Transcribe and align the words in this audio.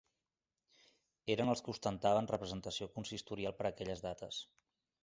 Eren 1.35 1.53
els 1.53 1.63
que 1.67 1.71
ostentaven 1.75 2.31
representació 2.35 2.89
consistorial 2.99 3.57
per 3.61 3.71
aquelles 3.73 4.05
dates. 4.09 4.43